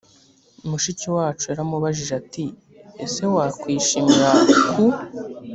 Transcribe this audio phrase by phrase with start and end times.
[0.69, 2.45] mushiki wacu yaramubajije ati
[3.03, 4.29] ese wakwishimira
[4.69, 4.85] ku